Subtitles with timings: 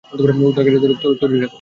[0.11, 1.49] উদ্ধারকর্মীদের তৈরি রাখো।